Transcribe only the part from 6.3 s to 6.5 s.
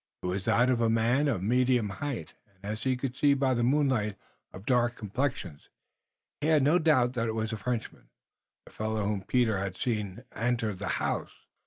He